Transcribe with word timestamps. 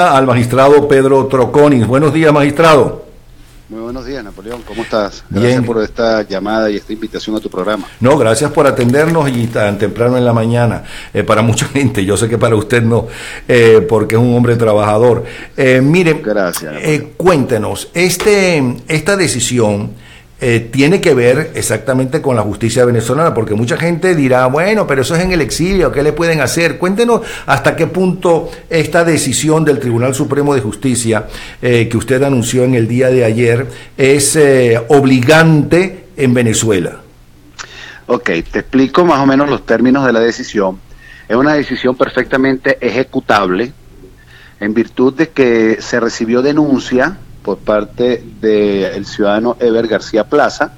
al 0.00 0.26
magistrado 0.26 0.88
Pedro 0.88 1.26
Troconis. 1.26 1.86
Buenos 1.86 2.14
días, 2.14 2.32
magistrado. 2.32 3.04
Muy 3.68 3.80
buenos 3.80 4.06
días, 4.06 4.24
Napoleón. 4.24 4.62
¿Cómo 4.66 4.82
estás? 4.82 5.22
Gracias 5.28 5.62
por 5.62 5.82
esta 5.82 6.22
llamada 6.22 6.70
y 6.70 6.76
esta 6.76 6.92
invitación 6.92 7.36
a 7.36 7.40
tu 7.40 7.50
programa. 7.50 7.86
No, 8.00 8.16
gracias 8.16 8.50
por 8.50 8.66
atendernos 8.66 9.28
y 9.28 9.46
tan 9.48 9.78
temprano 9.78 10.16
en 10.16 10.24
la 10.24 10.32
mañana. 10.32 10.84
Eh, 11.12 11.22
para 11.22 11.42
mucha 11.50 11.66
gente, 11.66 12.04
yo 12.04 12.16
sé 12.16 12.28
que 12.30 12.38
para 12.38 12.56
usted 12.56 12.82
no, 12.82 13.08
eh, 13.46 13.84
porque 13.86 14.14
es 14.14 14.20
un 14.20 14.34
hombre 14.34 14.56
trabajador. 14.56 15.24
Eh, 15.54 15.82
mire, 15.82 16.14
gracias, 16.14 16.74
cuéntenos, 17.18 17.90
este, 17.92 18.76
esta 18.88 19.16
decisión 19.16 19.90
eh, 20.40 20.68
tiene 20.70 21.00
que 21.00 21.14
ver 21.14 21.50
exactamente 21.54 22.22
con 22.22 22.34
la 22.34 22.42
justicia 22.42 22.84
venezolana, 22.84 23.34
porque 23.34 23.54
mucha 23.54 23.76
gente 23.76 24.14
dirá, 24.14 24.46
bueno, 24.46 24.86
pero 24.86 25.02
eso 25.02 25.14
es 25.14 25.22
en 25.22 25.32
el 25.32 25.40
exilio, 25.40 25.92
¿qué 25.92 26.02
le 26.02 26.12
pueden 26.12 26.40
hacer? 26.40 26.78
Cuéntenos 26.78 27.20
hasta 27.46 27.76
qué 27.76 27.86
punto 27.86 28.50
esta 28.68 29.04
decisión 29.04 29.64
del 29.64 29.78
Tribunal 29.78 30.14
Supremo 30.14 30.54
de 30.54 30.60
Justicia 30.60 31.26
eh, 31.60 31.88
que 31.88 31.96
usted 31.96 32.22
anunció 32.22 32.64
en 32.64 32.74
el 32.74 32.88
día 32.88 33.08
de 33.10 33.24
ayer 33.24 33.66
es 33.96 34.36
eh, 34.36 34.80
obligante 34.88 36.06
en 36.16 36.34
Venezuela. 36.34 37.00
Ok, 38.06 38.30
te 38.50 38.60
explico 38.60 39.04
más 39.04 39.20
o 39.20 39.26
menos 39.26 39.48
los 39.48 39.64
términos 39.64 40.04
de 40.04 40.12
la 40.12 40.20
decisión. 40.20 40.80
Es 41.28 41.36
una 41.36 41.54
decisión 41.54 41.96
perfectamente 41.96 42.78
ejecutable 42.80 43.72
en 44.58 44.74
virtud 44.74 45.14
de 45.14 45.28
que 45.28 45.78
se 45.80 46.00
recibió 46.00 46.42
denuncia 46.42 47.18
por 47.42 47.58
parte 47.58 48.22
del 48.40 49.06
ciudadano 49.06 49.56
Ever 49.58 49.86
García 49.86 50.24
Plaza, 50.24 50.72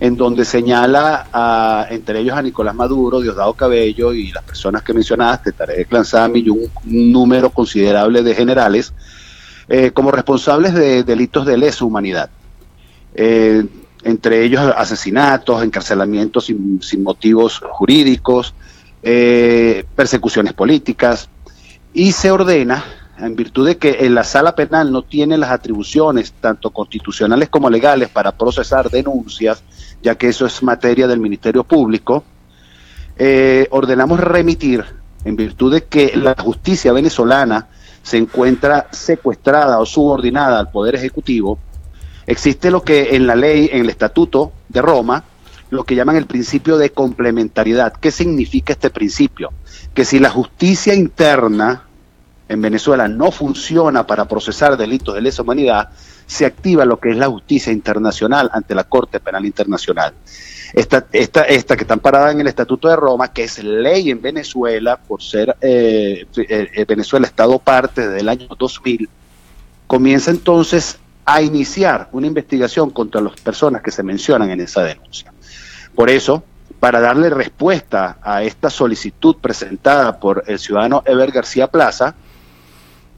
en 0.00 0.16
donde 0.16 0.44
señala 0.44 1.28
a, 1.32 1.86
entre 1.90 2.20
ellos 2.20 2.36
a 2.36 2.42
Nicolás 2.42 2.74
Maduro, 2.74 3.20
Diosdado 3.20 3.54
Cabello 3.54 4.12
y 4.12 4.32
las 4.32 4.42
personas 4.42 4.82
que 4.82 4.92
mencionaste, 4.92 5.52
Tarek 5.52 5.92
Lanzami 5.92 6.40
y 6.40 6.48
un, 6.48 6.70
número 6.84 7.50
considerable 7.50 8.22
de 8.22 8.34
generales, 8.34 8.92
eh, 9.68 9.92
como 9.92 10.10
responsables 10.10 10.74
de 10.74 11.04
delitos 11.04 11.46
de 11.46 11.56
lesa 11.56 11.84
humanidad. 11.84 12.30
Eh, 13.14 13.64
entre 14.02 14.44
ellos 14.44 14.60
asesinatos, 14.76 15.62
encarcelamientos 15.62 16.46
sin, 16.46 17.02
motivos 17.02 17.60
jurídicos, 17.70 18.54
eh, 19.02 19.84
persecuciones 19.94 20.52
políticas, 20.52 21.28
y 21.94 22.12
se 22.12 22.30
ordena 22.30 22.84
en 23.26 23.36
virtud 23.36 23.66
de 23.66 23.76
que 23.76 24.04
en 24.04 24.14
la 24.14 24.24
sala 24.24 24.54
penal 24.54 24.90
no 24.90 25.02
tiene 25.02 25.38
las 25.38 25.50
atribuciones, 25.50 26.32
tanto 26.40 26.70
constitucionales 26.70 27.48
como 27.48 27.70
legales, 27.70 28.08
para 28.08 28.32
procesar 28.32 28.90
denuncias, 28.90 29.62
ya 30.02 30.16
que 30.16 30.28
eso 30.28 30.44
es 30.44 30.62
materia 30.62 31.06
del 31.06 31.20
Ministerio 31.20 31.62
Público, 31.62 32.24
eh, 33.16 33.68
ordenamos 33.70 34.18
remitir, 34.18 34.84
en 35.24 35.36
virtud 35.36 35.72
de 35.72 35.84
que 35.84 36.16
la 36.16 36.34
justicia 36.36 36.92
venezolana 36.92 37.68
se 38.02 38.16
encuentra 38.16 38.88
secuestrada 38.90 39.78
o 39.78 39.86
subordinada 39.86 40.58
al 40.58 40.70
Poder 40.70 40.96
Ejecutivo, 40.96 41.60
existe 42.26 42.72
lo 42.72 42.82
que 42.82 43.14
en 43.14 43.28
la 43.28 43.36
ley, 43.36 43.70
en 43.72 43.82
el 43.82 43.90
Estatuto 43.90 44.52
de 44.68 44.82
Roma, 44.82 45.22
lo 45.70 45.84
que 45.84 45.94
llaman 45.94 46.16
el 46.16 46.26
principio 46.26 46.76
de 46.76 46.90
complementariedad. 46.90 47.92
¿Qué 47.94 48.10
significa 48.10 48.72
este 48.72 48.90
principio? 48.90 49.52
Que 49.94 50.04
si 50.04 50.18
la 50.18 50.28
justicia 50.28 50.92
interna 50.92 51.84
en 52.52 52.60
Venezuela 52.60 53.08
no 53.08 53.30
funciona 53.30 54.06
para 54.06 54.26
procesar 54.26 54.76
delitos 54.76 55.14
de 55.14 55.22
lesa 55.22 55.42
humanidad, 55.42 55.88
se 56.26 56.44
activa 56.44 56.84
lo 56.84 56.98
que 56.98 57.10
es 57.10 57.16
la 57.16 57.28
justicia 57.28 57.72
internacional 57.72 58.50
ante 58.52 58.74
la 58.74 58.84
Corte 58.84 59.20
Penal 59.20 59.46
Internacional. 59.46 60.12
Esta, 60.74 61.06
esta, 61.12 61.42
esta 61.42 61.76
que 61.76 61.84
está 61.84 61.96
parada 61.96 62.30
en 62.30 62.40
el 62.40 62.46
Estatuto 62.46 62.88
de 62.88 62.96
Roma, 62.96 63.32
que 63.32 63.44
es 63.44 63.62
ley 63.62 64.10
en 64.10 64.22
Venezuela 64.22 64.96
por 64.96 65.22
ser 65.22 65.56
eh, 65.60 66.26
eh, 66.36 66.70
eh, 66.74 66.84
Venezuela 66.86 67.26
Estado 67.26 67.58
parte 67.58 68.02
desde 68.08 68.20
el 68.20 68.28
año 68.28 68.48
2000, 68.58 69.08
comienza 69.86 70.30
entonces 70.30 70.98
a 71.24 71.40
iniciar 71.42 72.08
una 72.12 72.26
investigación 72.26 72.90
contra 72.90 73.20
las 73.20 73.38
personas 73.40 73.82
que 73.82 73.90
se 73.90 74.02
mencionan 74.02 74.50
en 74.50 74.60
esa 74.60 74.82
denuncia. 74.82 75.32
Por 75.94 76.10
eso, 76.10 76.42
para 76.80 77.00
darle 77.00 77.30
respuesta 77.30 78.18
a 78.22 78.42
esta 78.42 78.70
solicitud 78.70 79.36
presentada 79.40 80.18
por 80.18 80.44
el 80.46 80.58
ciudadano 80.58 81.02
Ever 81.06 81.30
García 81.30 81.68
Plaza, 81.68 82.14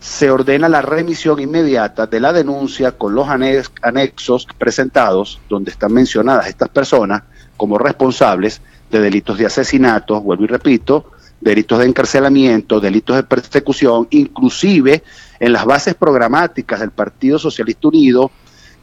se 0.04 0.30
ordena 0.30 0.68
la 0.68 0.82
remisión 0.82 1.40
inmediata 1.40 2.06
de 2.06 2.20
la 2.20 2.30
denuncia 2.30 2.92
con 2.92 3.14
los 3.14 3.26
anexos 3.26 4.46
presentados, 4.58 5.40
donde 5.48 5.70
están 5.70 5.94
mencionadas 5.94 6.46
estas 6.46 6.68
personas 6.68 7.22
como 7.56 7.78
responsables 7.78 8.60
de 8.90 9.00
delitos 9.00 9.38
de 9.38 9.46
asesinato, 9.46 10.20
vuelvo 10.20 10.44
y 10.44 10.48
repito, 10.48 11.10
delitos 11.40 11.78
de 11.78 11.86
encarcelamiento, 11.86 12.80
delitos 12.80 13.16
de 13.16 13.22
persecución, 13.22 14.06
inclusive 14.10 15.02
en 15.40 15.54
las 15.54 15.64
bases 15.64 15.94
programáticas 15.94 16.80
del 16.80 16.90
Partido 16.90 17.38
Socialista 17.38 17.88
Unido 17.88 18.30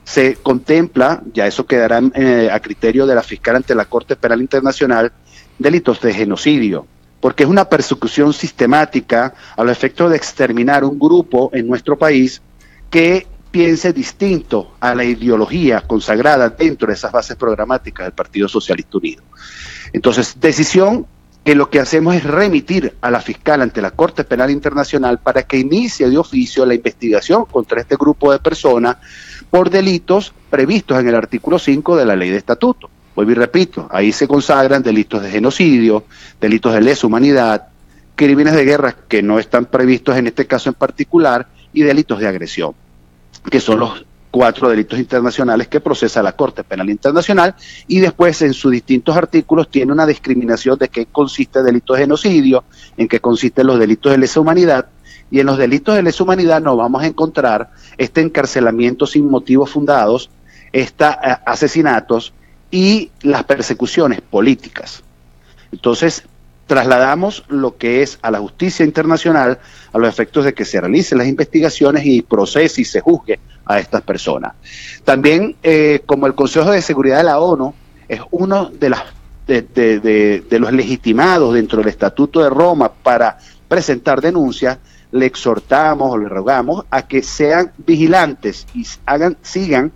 se 0.04 0.38
contempla, 0.38 1.22
ya 1.36 1.46
eso 1.46 1.68
quedará 1.68 2.02
eh, 2.16 2.50
a 2.52 2.60
criterio 2.60 3.06
de 3.06 3.14
la 3.14 3.22
fiscal 3.22 3.58
ante 3.58 3.76
la 3.76 3.86
Corte 3.86 4.16
Penal 4.16 4.42
Internacional, 4.42 5.12
delitos 5.60 6.02
de 6.02 6.16
genocidio, 6.16 6.88
porque 7.22 7.44
es 7.44 7.50
una 7.50 7.70
persecución 7.70 8.34
sistemática 8.34 9.34
a 9.56 9.64
los 9.64 9.72
efectos 9.72 10.10
de 10.10 10.18
exterminar 10.18 10.84
un 10.84 11.00
grupo 11.00 11.50
en 11.54 11.68
nuestro 11.68 11.98
país 11.98 12.42
que 12.90 13.28
piense 13.52 13.94
distinto 13.94 14.76
a 14.80 14.96
la 14.96 15.04
ideología 15.04 15.82
consagrada 15.82 16.50
dentro 16.50 16.88
de 16.88 16.94
esas 16.94 17.12
bases 17.12 17.36
programáticas 17.38 18.06
del 18.06 18.14
Partido 18.14 18.48
Socialista 18.48 18.98
Unido. 18.98 19.24
Entonces, 19.94 20.38
decisión 20.40 21.06
que 21.44 21.56
lo 21.56 21.70
que 21.70 21.80
hacemos 21.80 22.16
es 22.16 22.24
remitir 22.24 22.96
a 23.02 23.10
la 23.10 23.20
fiscal 23.20 23.62
ante 23.62 23.82
la 23.82 23.92
Corte 23.92 24.24
Penal 24.24 24.52
Internacional 24.52 25.20
para 25.20 25.44
que 25.44 25.58
inicie 25.58 26.10
de 26.10 26.18
oficio 26.18 26.66
la 26.66 26.76
investigación 26.76 27.46
contra 27.46 27.82
este 27.82 27.96
grupo 27.96 28.32
de 28.32 28.40
personas 28.40 28.98
por 29.50 29.70
delitos 29.70 30.34
previstos 30.50 31.00
en 31.00 31.08
el 31.08 31.16
artículo 31.16 31.58
5 31.58 31.98
de 31.98 32.06
la 32.06 32.16
ley 32.16 32.30
de 32.30 32.38
estatuto. 32.38 32.90
Y 33.30 33.34
repito, 33.34 33.88
ahí 33.92 34.12
se 34.12 34.28
consagran 34.28 34.84
delitos 34.84 35.22
de 35.22 35.30
genocidio, 35.30 36.06
delitos 36.40 36.74
de 36.74 36.82
lesa 36.82 37.08
humanidad, 37.08 37.68
crímenes 38.16 38.54
de 38.54 38.66
guerra 38.66 38.96
que 39.08 39.22
no 39.22 39.40
están 39.40 39.66
previstos 39.66 40.18
en 40.18 40.28
este 40.28 40.46
caso 40.46 40.70
en 40.70 40.76
particular 40.76 41.48
y 41.74 41.84
delitos 41.84 42.20
de 42.20 42.28
agresión, 42.28 42.74
que 43.50 43.60
son 43.60 43.80
los 43.80 44.06
cuatro 44.32 44.70
delitos 44.70 44.98
internacionales 44.98 45.68
que 45.68 45.82
procesa 45.82 46.24
la 46.24 46.32
Corte 46.32 46.64
Penal 46.64 46.90
Internacional 46.90 47.54
y 47.88 48.00
después 48.00 48.42
en 48.42 48.54
sus 48.54 48.72
distintos 48.72 49.16
artículos 49.16 49.70
tiene 49.70 49.92
una 49.92 50.06
discriminación 50.06 50.78
de 50.80 50.88
qué 50.88 51.06
consiste 51.06 51.60
el 51.60 51.66
delito 51.66 51.94
de 51.94 52.00
genocidio, 52.00 52.64
en 52.98 53.08
qué 53.08 53.20
consisten 53.20 53.68
los 53.68 53.78
delitos 53.78 54.12
de 54.12 54.18
lesa 54.18 54.40
humanidad 54.40 54.88
y 55.30 55.40
en 55.40 55.46
los 55.46 55.58
delitos 55.58 55.96
de 55.96 56.04
lesa 56.04 56.24
humanidad 56.24 56.62
nos 56.62 56.78
vamos 56.78 57.04
a 57.04 57.08
encontrar 57.08 57.72
este 57.98 58.22
encarcelamiento 58.22 59.06
sin 59.06 59.30
motivos 59.30 59.70
fundados, 59.70 60.30
estos 60.72 61.10
eh, 61.10 61.38
asesinatos, 61.46 62.34
y 62.72 63.12
las 63.22 63.44
persecuciones 63.44 64.22
políticas. 64.22 65.04
Entonces, 65.72 66.24
trasladamos 66.72 67.44
lo 67.50 67.76
que 67.76 68.02
es 68.02 68.18
a 68.22 68.32
la 68.32 68.40
justicia 68.40 68.86
internacional 68.86 69.60
a 69.92 69.98
los 69.98 70.08
efectos 70.08 70.46
de 70.46 70.54
que 70.54 70.64
se 70.64 70.80
realicen 70.80 71.18
las 71.18 71.28
investigaciones 71.28 72.06
y 72.06 72.22
procese 72.22 72.80
y 72.80 72.86
se 72.86 73.02
juzgue 73.02 73.40
a 73.66 73.78
estas 73.78 74.02
personas. 74.04 74.54
También, 75.04 75.58
eh, 75.64 76.02
como 76.06 76.28
el 76.28 76.34
Consejo 76.34 76.72
de 76.72 76.82
Seguridad 76.82 77.18
de 77.18 77.24
la 77.26 77.40
ONU 77.40 77.74
es 78.08 78.22
uno 78.32 78.70
de, 78.70 78.90
las, 78.90 79.04
de, 79.48 79.62
de, 79.64 80.60
los 80.60 80.72
legitimados 80.72 81.54
dentro 81.54 81.80
del 81.80 81.90
Estatuto 81.90 82.42
de 82.42 82.50
Roma 82.50 82.90
para 82.92 83.38
presentar 83.68 84.22
denuncias, 84.22 84.78
le 85.12 85.26
exhortamos 85.26 86.10
o 86.12 86.18
le 86.18 86.30
rogamos 86.30 86.86
a 86.90 87.06
que 87.06 87.22
sean 87.22 87.74
vigilantes 87.78 88.66
y 88.74 88.86
hagan, 89.06 89.36
sigan 89.42 89.92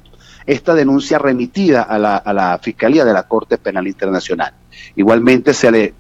esta 0.46 0.74
denuncia 0.74 1.18
remitida 1.18 1.84
a 1.84 1.98
la, 1.98 2.18
a 2.18 2.34
la 2.34 2.60
Fiscalía 2.60 3.06
de 3.06 3.14
la 3.14 3.24
Corte 3.24 3.58
Penal 3.58 3.88
Internacional. 3.88 4.54
Igualmente 4.96 5.54
se 5.54 5.72
le 5.72 5.94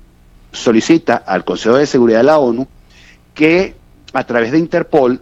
solicita 0.51 1.23
al 1.25 1.44
Consejo 1.44 1.78
de 1.78 1.85
Seguridad 1.85 2.19
de 2.19 2.25
la 2.25 2.39
ONU 2.39 2.67
que 3.34 3.75
a 4.13 4.23
través 4.23 4.51
de 4.51 4.59
Interpol 4.59 5.22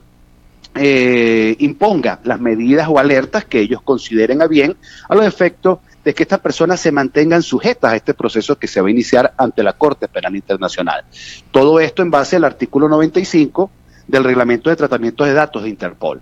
eh, 0.75 1.55
imponga 1.59 2.19
las 2.23 2.39
medidas 2.39 2.87
o 2.89 2.97
alertas 2.99 3.45
que 3.45 3.59
ellos 3.59 3.81
consideren 3.81 4.41
a 4.41 4.47
bien 4.47 4.75
a 5.07 5.15
los 5.15 5.25
efectos 5.25 5.79
de 6.03 6.13
que 6.13 6.23
estas 6.23 6.39
personas 6.39 6.79
se 6.79 6.91
mantengan 6.91 7.43
sujetas 7.43 7.93
a 7.93 7.95
este 7.95 8.13
proceso 8.13 8.57
que 8.57 8.67
se 8.67 8.81
va 8.81 8.87
a 8.87 8.91
iniciar 8.91 9.33
ante 9.37 9.63
la 9.63 9.73
Corte 9.73 10.07
Penal 10.07 10.35
Internacional. 10.35 11.05
Todo 11.51 11.79
esto 11.79 12.01
en 12.01 12.11
base 12.11 12.35
al 12.35 12.43
artículo 12.43 12.89
95 12.89 13.71
del 14.07 14.23
Reglamento 14.23 14.69
de 14.69 14.75
Tratamiento 14.75 15.23
de 15.23 15.33
Datos 15.33 15.63
de 15.63 15.69
Interpol 15.69 16.21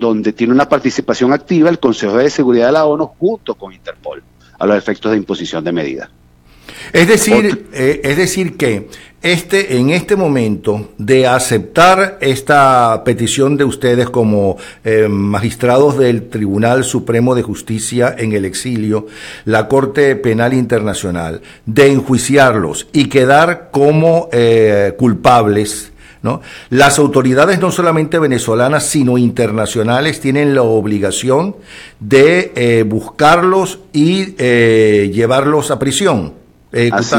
donde 0.00 0.32
tiene 0.32 0.52
una 0.52 0.68
participación 0.68 1.32
activa 1.32 1.68
el 1.68 1.78
Consejo 1.78 2.16
de 2.16 2.30
Seguridad 2.30 2.66
de 2.66 2.72
la 2.72 2.86
ONU 2.86 3.06
junto 3.18 3.54
con 3.54 3.72
Interpol 3.72 4.22
a 4.58 4.66
los 4.66 4.76
efectos 4.76 5.12
de 5.12 5.18
imposición 5.18 5.62
de 5.62 5.72
medidas. 5.72 6.10
Es 6.92 7.06
decir, 7.06 7.66
eh, 7.72 8.00
es 8.02 8.16
decir 8.16 8.56
que 8.56 8.88
este, 9.22 9.76
en 9.76 9.90
este 9.90 10.16
momento 10.16 10.88
de 10.96 11.26
aceptar 11.26 12.16
esta 12.20 13.02
petición 13.04 13.56
de 13.58 13.64
ustedes 13.64 14.08
como 14.08 14.56
eh, 14.82 15.08
magistrados 15.08 15.98
del 15.98 16.30
Tribunal 16.30 16.84
Supremo 16.84 17.34
de 17.34 17.42
Justicia 17.42 18.14
en 18.16 18.32
el 18.32 18.46
exilio, 18.46 19.06
la 19.44 19.68
Corte 19.68 20.16
Penal 20.16 20.54
Internacional, 20.54 21.42
de 21.66 21.92
enjuiciarlos 21.92 22.88
y 22.92 23.08
quedar 23.08 23.68
como 23.70 24.28
eh, 24.32 24.94
culpables 24.98 25.89
¿no? 26.22 26.42
Las 26.68 26.98
autoridades 26.98 27.60
no 27.60 27.70
solamente 27.70 28.18
venezolanas, 28.18 28.84
sino 28.84 29.18
internacionales 29.18 30.20
tienen 30.20 30.54
la 30.54 30.62
obligación 30.62 31.56
de 31.98 32.52
eh, 32.54 32.84
buscarlos 32.84 33.80
y 33.92 34.34
eh, 34.38 35.10
llevarlos 35.12 35.70
a 35.70 35.78
prisión. 35.78 36.34
Así, 36.92 37.16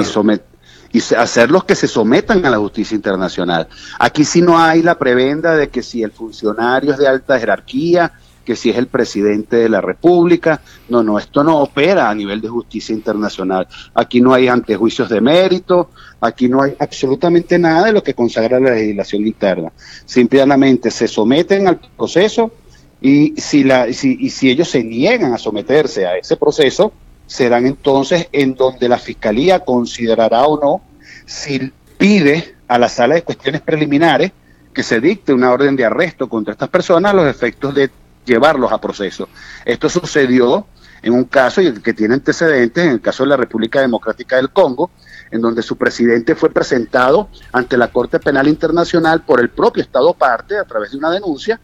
y 0.93 0.99
hacerlos 1.15 1.63
que 1.63 1.75
se 1.75 1.87
sometan 1.87 2.45
a 2.45 2.49
la 2.49 2.57
justicia 2.57 2.95
internacional. 2.95 3.67
Aquí 3.99 4.25
sí 4.25 4.41
no 4.41 4.59
hay 4.59 4.81
la 4.81 4.97
prebenda 4.97 5.55
de 5.55 5.69
que 5.69 5.81
si 5.81 6.03
el 6.03 6.11
funcionario 6.11 6.91
es 6.91 6.97
de 6.97 7.07
alta 7.07 7.39
jerarquía, 7.39 8.11
que 8.51 8.57
si 8.57 8.69
es 8.69 8.77
el 8.77 8.87
presidente 8.87 9.55
de 9.55 9.69
la 9.69 9.79
República. 9.79 10.59
No, 10.89 11.01
no, 11.01 11.17
esto 11.17 11.41
no 11.41 11.59
opera 11.59 12.09
a 12.09 12.13
nivel 12.13 12.41
de 12.41 12.49
justicia 12.49 12.93
internacional. 12.93 13.65
Aquí 13.93 14.19
no 14.19 14.33
hay 14.33 14.49
antejuicios 14.49 15.07
de 15.07 15.21
mérito, 15.21 15.91
aquí 16.19 16.49
no 16.49 16.61
hay 16.61 16.75
absolutamente 16.77 17.57
nada 17.57 17.85
de 17.85 17.93
lo 17.93 18.03
que 18.03 18.13
consagra 18.13 18.59
la 18.59 18.71
legislación 18.71 19.25
interna. 19.25 19.71
Simplemente 20.03 20.91
se 20.91 21.07
someten 21.07 21.65
al 21.69 21.79
proceso 21.95 22.51
y 22.99 23.35
si, 23.37 23.63
la, 23.63 23.93
si, 23.93 24.17
y 24.19 24.29
si 24.31 24.49
ellos 24.49 24.69
se 24.69 24.83
niegan 24.83 25.33
a 25.33 25.37
someterse 25.37 26.05
a 26.05 26.17
ese 26.17 26.35
proceso, 26.35 26.91
serán 27.25 27.65
entonces 27.65 28.27
en 28.33 28.55
donde 28.55 28.89
la 28.89 28.97
Fiscalía 28.97 29.61
considerará 29.61 30.43
o 30.43 30.59
no 30.59 30.81
si 31.25 31.71
pide 31.97 32.55
a 32.67 32.77
la 32.77 32.89
sala 32.89 33.15
de 33.15 33.23
cuestiones 33.23 33.61
preliminares 33.61 34.33
que 34.73 34.83
se 34.83 34.99
dicte 34.99 35.33
una 35.33 35.53
orden 35.53 35.77
de 35.77 35.85
arresto 35.85 36.27
contra 36.27 36.51
estas 36.51 36.67
personas 36.67 37.15
los 37.15 37.27
efectos 37.27 37.73
de 37.73 37.89
llevarlos 38.31 38.71
a 38.71 38.79
proceso. 38.79 39.27
Esto 39.65 39.89
sucedió 39.89 40.65
en 41.01 41.13
un 41.13 41.25
caso 41.25 41.61
que 41.83 41.93
tiene 41.93 42.13
antecedentes, 42.13 42.83
en 42.83 42.91
el 42.91 43.01
caso 43.01 43.23
de 43.23 43.29
la 43.29 43.37
República 43.37 43.81
Democrática 43.81 44.35
del 44.35 44.51
Congo, 44.51 44.91
en 45.31 45.41
donde 45.41 45.61
su 45.61 45.75
presidente 45.77 46.35
fue 46.35 46.49
presentado 46.49 47.29
ante 47.51 47.77
la 47.77 47.89
Corte 47.89 48.19
Penal 48.19 48.47
Internacional 48.47 49.23
por 49.23 49.39
el 49.39 49.49
propio 49.49 49.81
Estado 49.81 50.13
parte 50.13 50.57
a 50.57 50.63
través 50.65 50.91
de 50.91 50.97
una 50.97 51.11
denuncia 51.11 51.59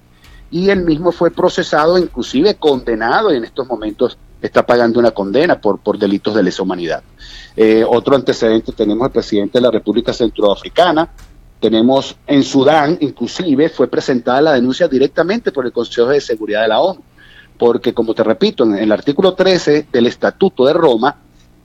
y 0.49 0.69
él 0.69 0.83
mismo 0.83 1.11
fue 1.11 1.29
procesado, 1.31 1.97
inclusive 1.97 2.55
condenado 2.55 3.33
y 3.33 3.37
en 3.37 3.43
estos 3.43 3.67
momentos 3.67 4.17
está 4.41 4.65
pagando 4.65 4.99
una 4.99 5.11
condena 5.11 5.59
por, 5.59 5.79
por 5.79 5.97
delitos 5.97 6.33
de 6.35 6.43
lesa 6.43 6.63
humanidad. 6.63 7.03
Eh, 7.55 7.83
otro 7.87 8.15
antecedente 8.15 8.71
tenemos 8.71 9.05
al 9.05 9.11
presidente 9.11 9.57
de 9.57 9.61
la 9.61 9.71
República 9.71 10.13
Centroafricana, 10.13 11.09
tenemos 11.59 12.15
en 12.27 12.43
Sudán, 12.43 12.97
inclusive, 13.01 13.69
fue 13.69 13.87
presentada 13.87 14.41
la 14.41 14.53
denuncia 14.53 14.87
directamente 14.87 15.51
por 15.51 15.65
el 15.65 15.71
Consejo 15.71 16.09
de 16.09 16.21
Seguridad 16.21 16.61
de 16.61 16.67
la 16.67 16.79
ONU, 16.79 17.01
porque 17.57 17.93
como 17.93 18.13
te 18.13 18.23
repito, 18.23 18.63
en 18.63 18.75
el 18.75 18.91
artículo 18.91 19.33
13 19.33 19.87
del 19.91 20.07
Estatuto 20.07 20.65
de 20.65 20.73
Roma, 20.73 21.15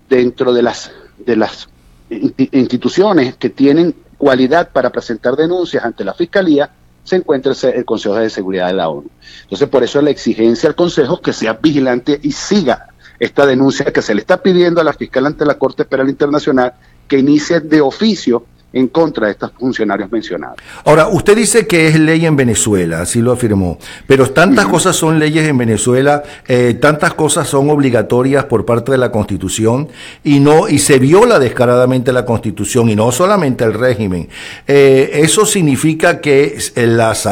dentro 0.08 0.52
de 0.52 0.62
las, 0.62 0.90
de 1.18 1.36
las 1.36 1.68
instituciones 2.08 3.36
que 3.36 3.50
tienen 3.50 3.94
cualidad 4.16 4.70
para 4.70 4.90
presentar 4.90 5.36
denuncias 5.36 5.84
ante 5.84 6.04
la 6.04 6.14
Fiscalía, 6.14 6.70
se 7.04 7.16
encuentra 7.16 7.52
el 7.74 7.84
Consejo 7.84 8.14
de 8.14 8.30
Seguridad 8.30 8.68
de 8.68 8.74
la 8.74 8.88
ONU. 8.88 9.10
Entonces, 9.42 9.68
por 9.68 9.82
eso 9.82 10.00
la 10.00 10.10
exigencia 10.10 10.68
al 10.68 10.74
Consejo 10.74 11.20
que 11.20 11.32
sea 11.32 11.54
vigilante 11.54 12.18
y 12.22 12.32
siga 12.32 12.86
esta 13.18 13.44
denuncia 13.44 13.92
que 13.92 14.02
se 14.02 14.14
le 14.14 14.20
está 14.20 14.42
pidiendo 14.42 14.80
a 14.80 14.84
la 14.84 14.92
fiscal 14.92 15.26
ante 15.26 15.44
la 15.44 15.58
Corte 15.58 15.84
Penal 15.84 16.08
Internacional 16.08 16.74
que 17.06 17.18
inicie 17.18 17.60
de 17.60 17.80
oficio 17.80 18.46
en 18.72 18.88
contra 18.88 19.26
de 19.26 19.32
estos 19.32 19.52
funcionarios 19.58 20.10
mencionados. 20.10 20.56
Ahora, 20.84 21.08
usted 21.08 21.36
dice 21.36 21.66
que 21.66 21.88
es 21.88 21.98
ley 21.98 22.26
en 22.26 22.36
Venezuela, 22.36 23.02
así 23.02 23.20
lo 23.20 23.32
afirmó, 23.32 23.78
pero 24.06 24.30
tantas 24.30 24.66
cosas 24.66 24.96
son 24.96 25.18
leyes 25.18 25.46
en 25.48 25.58
Venezuela, 25.58 26.22
eh, 26.48 26.78
tantas 26.80 27.14
cosas 27.14 27.48
son 27.48 27.70
obligatorias 27.70 28.44
por 28.44 28.64
parte 28.64 28.92
de 28.92 28.98
la 28.98 29.10
Constitución 29.10 29.88
y 30.24 30.40
no 30.40 30.68
y 30.68 30.78
se 30.78 30.98
viola 30.98 31.38
descaradamente 31.38 32.12
la 32.12 32.24
Constitución 32.24 32.88
y 32.88 32.96
no 32.96 33.12
solamente 33.12 33.64
el 33.64 33.74
régimen. 33.74 34.28
Eh, 34.66 35.10
eso 35.14 35.44
significa 35.44 36.20
que 36.20 36.58
eh, 36.74 36.86
las, 36.86 37.28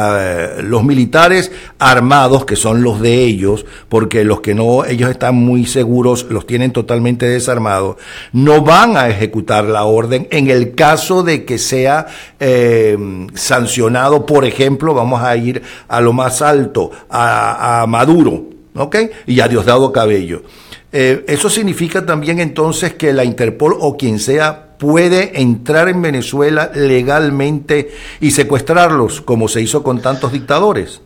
los 0.63 0.83
militares 0.83 1.51
armados, 1.79 2.45
que 2.45 2.55
son 2.55 2.83
los 2.83 3.01
de 3.01 3.23
ellos, 3.23 3.65
porque 3.89 4.23
los 4.23 4.41
que 4.41 4.53
no 4.53 4.85
ellos 4.85 5.09
están 5.09 5.35
muy 5.35 5.65
seguros 5.65 6.27
los 6.29 6.45
tienen 6.45 6.71
totalmente 6.71 7.25
desarmados, 7.25 7.97
no 8.33 8.61
van 8.61 8.97
a 8.97 9.09
ejecutar 9.09 9.65
la 9.65 9.83
orden 9.85 10.27
en 10.31 10.49
el 10.49 10.75
caso 10.75 11.23
de 11.23 11.30
que 11.39 11.57
sea 11.57 12.07
eh, 12.39 12.97
sancionado, 13.33 14.25
por 14.25 14.45
ejemplo, 14.45 14.93
vamos 14.93 15.21
a 15.21 15.35
ir 15.35 15.61
a 15.87 16.01
lo 16.01 16.13
más 16.13 16.41
alto, 16.41 16.91
a, 17.09 17.85
Maduro, 17.87 18.49
¿ok? 18.75 18.95
Y 19.27 19.39
a 19.39 19.47
Diosdado 19.47 19.91
Cabello. 19.91 20.43
Eh, 20.91 21.23
eso 21.27 21.49
significa 21.49 22.05
también 22.05 22.39
entonces 22.39 22.93
que 22.93 23.13
la 23.13 23.23
Interpol 23.23 23.75
o 23.79 23.97
quien 23.97 24.19
sea 24.19 24.71
puede 24.77 25.39
entrar 25.39 25.89
en 25.89 26.01
Venezuela 26.01 26.71
legalmente 26.73 27.91
y 28.19 28.31
secuestrarlos, 28.31 29.21
como 29.21 29.47
se 29.47 29.61
hizo 29.61 29.83
con 29.83 30.01
tantos 30.01 30.31
dictadores. 30.31 31.01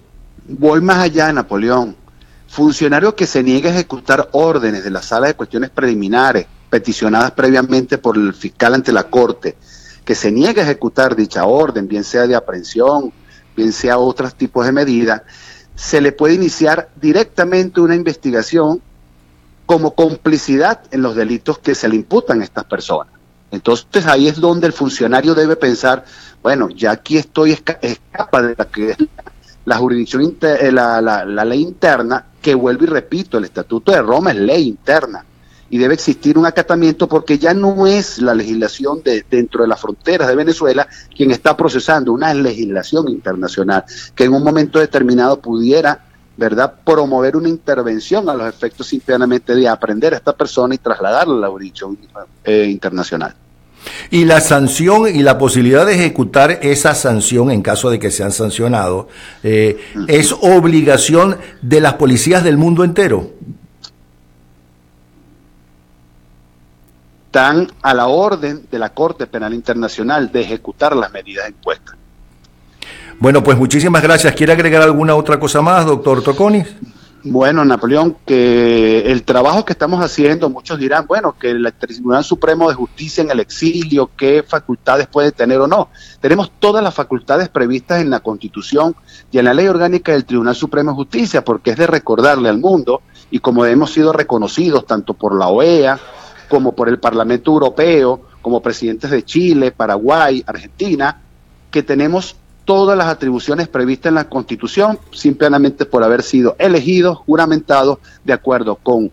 Voy 0.48 0.82
más 0.82 1.00
allá, 1.00 1.32
Napoleón. 1.34 1.96
Funcionario 2.48 3.16
que 3.16 3.28
se 3.28 3.44
niegue 3.44 3.68
a 3.70 3.74
ejecutar 3.74 4.30
órdenes 4.32 4.84
de 4.84 4.92
la 4.92 5.02
sala 5.02 5.28
de 5.28 5.34
cuestiones 5.34 5.72
preliminares 5.72 6.46
peticionadas 6.70 7.32
previamente 7.32 7.98
por 7.98 8.18
el 8.18 8.34
fiscal 8.34 8.74
ante 8.74 8.92
la 8.92 9.04
Corte, 9.04 9.56
que 10.06 10.16
se 10.16 10.32
niegue 10.32 10.62
a 10.62 10.64
ejecutar 10.64 11.16
dicha 11.16 11.46
orden, 11.46 11.88
bien 11.88 12.04
sea 12.04 12.28
de 12.28 12.36
aprehensión, 12.36 13.12
bien 13.58 13.74
sea 13.74 13.98
otros 13.98 14.36
tipos 14.36 14.66
de 14.66 14.72
medidas, 14.72 15.24
se 15.76 16.00
le 16.00 16.12
puede 16.12 16.36
iniciar 16.36 16.90
directamente 16.96 17.82
una 17.82 17.96
investigación 17.96 18.82
como 19.66 19.96
complicidad 19.96 20.82
en 20.92 21.02
los 21.02 21.16
delitos 21.16 21.58
que 21.58 21.74
se 21.74 21.90
le 21.90 21.96
imputan 21.96 22.42
a 22.42 22.44
estas 22.44 22.66
personas. 22.66 23.14
Entonces 23.50 24.06
ahí 24.06 24.28
es 24.28 24.40
donde 24.40 24.68
el 24.68 24.74
funcionario 24.74 25.34
debe 25.34 25.56
pensar, 25.56 26.06
bueno, 26.44 26.70
ya 26.70 26.92
aquí 26.92 27.18
estoy 27.18 27.58
escapa 27.82 28.42
de 28.44 28.56
la 28.58 28.66
que 28.66 28.96
la 29.66 29.78
jurisdicción, 29.78 30.38
eh, 30.42 30.72
la, 30.72 31.02
la 31.02 31.46
ley 31.46 31.62
interna, 31.62 32.26
que 32.42 32.54
vuelvo 32.54 32.84
y 32.84 32.88
repito, 32.88 33.40
el 33.40 33.46
Estatuto 33.46 33.92
de 33.92 34.02
Roma 34.04 34.32
es 34.32 34.38
ley 34.38 34.68
interna 34.68 35.26
y 35.76 35.78
debe 35.78 35.96
existir 35.96 36.38
un 36.38 36.46
acatamiento 36.46 37.06
porque 37.10 37.38
ya 37.38 37.54
no 37.54 37.86
es 37.86 38.20
la 38.20 38.34
legislación 38.34 39.04
de, 39.04 39.26
dentro 39.30 39.64
de 39.64 39.68
las 39.68 39.82
fronteras 39.82 40.30
de 40.30 40.34
Venezuela 40.34 40.88
quien 41.14 41.32
está 41.32 41.58
procesando 41.58 42.14
una 42.14 42.34
legislación 42.34 43.10
internacional 43.10 43.84
que 44.16 44.24
en 44.24 44.34
un 44.34 44.42
momento 44.42 44.80
determinado 44.80 45.38
pudiera 45.42 46.00
¿verdad? 46.38 46.76
promover 46.86 47.36
una 47.36 47.50
intervención 47.50 48.30
a 48.30 48.36
los 48.36 48.48
efectos 48.48 48.88
simplemente 48.88 49.54
de 49.54 49.68
aprender 49.68 50.14
a 50.14 50.18
esta 50.18 50.32
persona 50.32 50.76
y 50.76 50.78
trasladarla 50.78 51.36
a 51.36 51.40
la 51.42 51.50
jurisdicción 51.50 51.98
eh, 52.46 52.68
internacional. 52.70 53.36
Y 54.12 54.24
la 54.24 54.40
sanción 54.40 55.14
y 55.14 55.24
la 55.24 55.38
posibilidad 55.38 55.86
de 55.86 55.96
ejecutar 55.96 56.60
esa 56.62 56.96
sanción 56.96 57.52
en 57.52 57.62
caso 57.62 57.90
de 57.90 58.00
que 58.00 58.12
sean 58.12 58.32
sancionados 58.32 59.08
eh, 59.44 59.78
es 60.08 60.34
obligación 60.42 61.38
de 61.62 61.82
las 61.82 61.96
policías 61.96 62.46
del 62.46 62.58
mundo 62.58 62.86
entero. 62.86 63.35
Están 67.36 67.70
a 67.82 67.94
la 67.94 68.08
orden 68.08 68.66
de 68.72 68.80
la 68.80 68.94
Corte 68.94 69.28
Penal 69.28 69.54
Internacional 69.54 70.32
de 70.32 70.40
ejecutar 70.40 70.96
las 70.96 71.12
medidas 71.12 71.50
impuestas. 71.50 71.98
Bueno, 73.20 73.44
pues 73.44 73.58
muchísimas 73.58 74.02
gracias. 74.02 74.34
¿Quiere 74.36 74.54
agregar 74.54 74.82
alguna 74.82 75.16
otra 75.16 75.38
cosa 75.38 75.62
más, 75.62 75.86
doctor 75.86 76.24
Toconis? 76.24 76.66
Bueno, 77.26 77.66
Napoleón, 77.66 78.16
que 78.26 79.12
el 79.12 79.24
trabajo 79.24 79.66
que 79.66 79.74
estamos 79.74 80.00
haciendo, 80.02 80.50
muchos 80.50 80.80
dirán, 80.80 81.08
bueno, 81.08 81.36
que 81.38 81.52
el 81.52 81.74
Tribunal 81.74 82.24
Supremo 82.24 82.70
de 82.70 82.76
Justicia 82.76 83.22
en 83.22 83.32
el 83.32 83.42
exilio, 83.42 84.12
qué 84.16 84.42
facultades 84.48 85.08
puede 85.08 85.34
tener 85.34 85.60
o 85.60 85.68
no. 85.68 85.90
Tenemos 86.22 86.54
todas 86.58 86.82
las 86.82 86.94
facultades 86.94 87.50
previstas 87.50 88.00
en 88.00 88.12
la 88.12 88.22
Constitución 88.22 88.96
y 89.30 89.40
en 89.40 89.46
la 89.46 89.54
Ley 89.54 89.68
Orgánica 89.68 90.14
del 90.14 90.24
Tribunal 90.24 90.56
Supremo 90.56 90.92
de 90.92 90.96
Justicia, 90.96 91.44
porque 91.44 91.72
es 91.72 91.78
de 91.78 91.88
recordarle 91.88 92.48
al 92.48 92.60
mundo, 92.60 93.02
y 93.30 93.40
como 93.40 93.66
hemos 93.66 93.92
sido 93.92 94.14
reconocidos 94.14 94.86
tanto 94.86 95.16
por 95.16 95.38
la 95.38 95.50
OEA, 95.50 96.00
como 96.46 96.74
por 96.74 96.90
el 96.90 97.00
Parlamento 97.00 97.52
Europeo, 97.52 98.22
como 98.42 98.62
presidentes 98.62 99.12
de 99.12 99.24
Chile, 99.24 99.72
Paraguay, 99.72 100.44
Argentina, 100.46 101.22
que 101.72 101.84
tenemos 101.84 102.36
todas 102.66 102.98
las 102.98 103.08
atribuciones 103.08 103.68
previstas 103.68 104.10
en 104.10 104.16
la 104.16 104.30
Constitución, 104.30 105.00
simplemente 105.12 105.86
por 105.86 106.04
haber 106.04 106.24
sido 106.24 106.56
elegidos, 106.58 107.18
juramentados, 107.20 108.00
de 108.24 108.34
acuerdo 108.34 108.76
con 108.76 109.12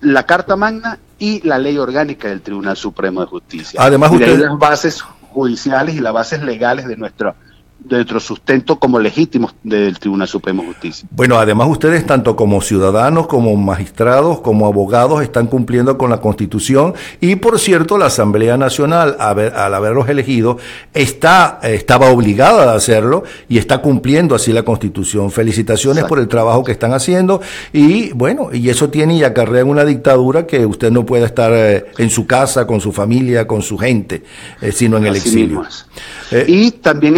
la 0.00 0.24
Carta 0.24 0.56
Magna 0.56 0.98
y 1.18 1.46
la 1.46 1.58
ley 1.58 1.78
orgánica 1.78 2.28
del 2.28 2.40
Tribunal 2.40 2.76
Supremo 2.76 3.20
de 3.20 3.26
Justicia. 3.26 3.80
Además, 3.82 4.12
usted... 4.12 4.38
las 4.38 4.58
bases 4.58 5.02
judiciales 5.02 5.96
y 5.96 6.00
las 6.00 6.12
bases 6.12 6.42
legales 6.42 6.86
de 6.86 6.96
nuestra 6.96 7.34
de 7.78 7.96
nuestro 7.96 8.18
sustento 8.18 8.78
como 8.78 8.98
legítimos 8.98 9.54
del 9.62 9.98
Tribunal 9.98 10.26
Supremo 10.26 10.62
de 10.62 10.68
Justicia. 10.68 11.06
Bueno, 11.10 11.38
además 11.38 11.68
ustedes, 11.68 12.06
tanto 12.06 12.34
como 12.34 12.62
ciudadanos, 12.62 13.26
como 13.26 13.54
magistrados, 13.56 14.40
como 14.40 14.66
abogados, 14.66 15.22
están 15.22 15.46
cumpliendo 15.48 15.98
con 15.98 16.08
la 16.08 16.20
Constitución 16.20 16.94
y, 17.20 17.36
por 17.36 17.58
cierto, 17.58 17.98
la 17.98 18.06
Asamblea 18.06 18.56
Nacional, 18.56 19.16
al 19.18 19.74
haberlos 19.74 20.08
elegido, 20.08 20.58
está, 20.94 21.60
estaba 21.62 22.10
obligada 22.10 22.72
a 22.72 22.76
hacerlo 22.76 23.24
y 23.48 23.58
está 23.58 23.78
cumpliendo 23.78 24.34
así 24.34 24.52
la 24.52 24.62
Constitución. 24.62 25.30
Felicitaciones 25.30 26.04
por 26.04 26.18
el 26.18 26.28
trabajo 26.28 26.64
que 26.64 26.72
están 26.72 26.94
haciendo 26.94 27.42
y, 27.72 28.12
bueno, 28.12 28.48
y 28.52 28.70
eso 28.70 28.88
tiene 28.88 29.16
y 29.16 29.24
acarrea 29.24 29.60
en 29.60 29.68
una 29.68 29.84
dictadura 29.84 30.46
que 30.46 30.64
usted 30.64 30.90
no 30.90 31.04
puede 31.04 31.26
estar 31.26 31.52
eh, 31.54 31.86
en 31.98 32.08
su 32.08 32.26
casa, 32.26 32.66
con 32.66 32.80
su 32.80 32.92
familia, 32.92 33.46
con 33.46 33.60
su 33.60 33.76
gente, 33.76 34.22
eh, 34.62 34.72
sino 34.72 34.96
en 34.96 35.06
el 35.06 35.16
exilio. 35.16 35.64
Eh, 36.30 36.44
y 36.48 36.70
también 36.72 37.16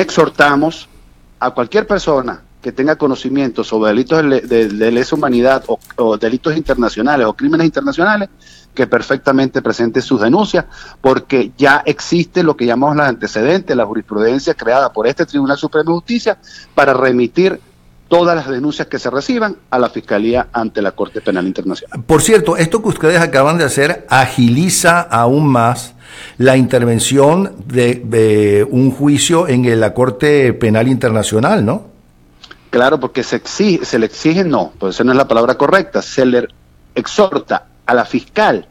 a 1.40 1.50
cualquier 1.50 1.86
persona 1.86 2.42
que 2.62 2.72
tenga 2.72 2.96
conocimiento 2.96 3.62
sobre 3.62 3.90
delitos 3.90 4.22
de, 4.48 4.90
lesa 4.90 5.14
humanidad 5.14 5.62
o, 5.96 6.16
delitos 6.16 6.56
internacionales 6.56 7.26
o 7.26 7.32
crímenes 7.32 7.66
internacionales, 7.66 8.28
que 8.74 8.86
perfectamente 8.86 9.62
presente 9.62 10.02
sus 10.02 10.20
denuncias, 10.20 10.64
porque 11.00 11.52
ya 11.56 11.82
existe 11.86 12.42
lo 12.42 12.56
que 12.56 12.66
llamamos 12.66 12.96
los 12.96 13.06
antecedentes, 13.06 13.76
la 13.76 13.86
jurisprudencia 13.86 14.54
creada 14.54 14.92
por 14.92 15.06
este 15.06 15.24
Tribunal 15.24 15.56
Supremo 15.56 15.92
de 15.92 15.98
Justicia 15.98 16.38
para 16.74 16.92
remitir 16.92 17.60
todas 18.08 18.36
las 18.36 18.48
denuncias 18.48 18.88
que 18.88 18.98
se 18.98 19.10
reciban 19.10 19.56
a 19.70 19.78
la 19.78 19.88
Fiscalía 19.88 20.48
ante 20.52 20.80
la 20.82 20.92
Corte 20.92 21.20
Penal 21.20 21.46
Internacional. 21.46 22.04
Por 22.04 22.22
cierto, 22.22 22.56
esto 22.56 22.82
que 22.82 22.88
ustedes 22.88 23.20
acaban 23.20 23.58
de 23.58 23.64
hacer 23.64 24.06
agiliza 24.08 25.00
aún 25.00 25.48
más 25.48 25.94
la 26.38 26.56
intervención 26.56 27.54
de, 27.66 28.66
un 28.70 28.90
juicio 28.90 29.48
en 29.48 29.80
la 29.80 29.92
Corte 29.92 30.52
Penal 30.52 30.88
Internacional, 30.88 31.64
¿no? 31.64 31.96
Claro, 32.70 33.00
porque 33.00 33.22
se, 33.22 33.36
exige, 33.36 33.84
se 33.84 33.98
le 33.98 34.06
exige, 34.06 34.44
no, 34.44 34.72
pues 34.78 34.96
esa 34.96 35.04
no 35.04 35.12
es 35.12 35.18
la 35.18 35.28
palabra 35.28 35.56
correcta, 35.56 36.02
se 36.02 36.26
le 36.26 36.46
exhorta 36.94 37.66
a 37.86 37.94
la 37.94 38.04
fiscal 38.04 38.66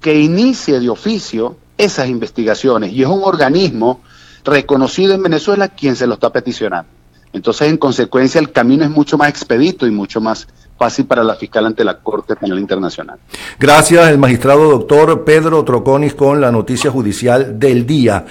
que 0.00 0.18
inicie 0.18 0.80
de 0.80 0.88
oficio 0.88 1.56
esas 1.76 2.08
investigaciones 2.08 2.92
y 2.92 3.02
es 3.02 3.08
un 3.08 3.22
organismo 3.24 4.00
reconocido 4.44 5.14
en 5.14 5.22
Venezuela 5.22 5.68
quien 5.68 5.96
se 5.96 6.06
lo 6.06 6.14
está 6.14 6.30
peticionando. 6.30 6.88
Entonces, 7.34 7.68
en 7.68 7.76
consecuencia, 7.76 8.40
el 8.40 8.52
camino 8.52 8.84
es 8.84 8.90
mucho 8.90 9.18
más 9.18 9.28
expedito 9.28 9.86
y 9.88 9.90
mucho 9.90 10.20
más 10.20 10.46
fácil 10.78 11.04
para 11.04 11.24
la 11.24 11.34
fiscal 11.34 11.66
ante 11.66 11.84
la 11.84 11.98
Corte 11.98 12.36
Penal 12.36 12.60
Internacional. 12.60 13.18
Gracias, 13.58 14.08
el 14.08 14.18
magistrado 14.18 14.70
doctor 14.70 15.24
Pedro 15.24 15.64
Troconis 15.64 16.14
con 16.14 16.40
la 16.40 16.52
noticia 16.52 16.92
judicial 16.92 17.58
del 17.58 17.84
día. 17.86 18.24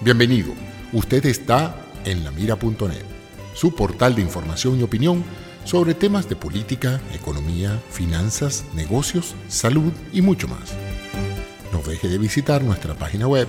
Bienvenido. 0.00 0.52
Usted 0.92 1.24
está 1.26 1.76
en 2.04 2.24
lamira.net, 2.24 3.04
su 3.54 3.72
portal 3.72 4.16
de 4.16 4.22
información 4.22 4.80
y 4.80 4.82
opinión 4.82 5.22
sobre 5.62 5.94
temas 5.94 6.28
de 6.28 6.34
política, 6.34 7.00
economía, 7.14 7.78
finanzas, 7.90 8.64
negocios, 8.74 9.36
salud 9.46 9.92
y 10.12 10.20
mucho 10.20 10.48
más. 10.48 10.74
No 11.72 11.80
deje 11.88 12.08
de 12.08 12.18
visitar 12.18 12.64
nuestra 12.64 12.94
página 12.94 13.28
web 13.28 13.46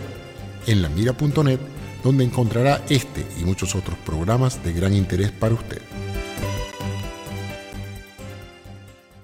en 0.68 0.84
lamira.net 0.84 1.60
donde 2.04 2.24
encontrará 2.24 2.84
este 2.90 3.26
y 3.40 3.44
muchos 3.44 3.76
otros 3.76 3.98
programas 4.00 4.64
de 4.64 4.74
gran 4.74 4.94
interés 4.94 5.32
para 5.32 5.56
usted. 5.56 5.91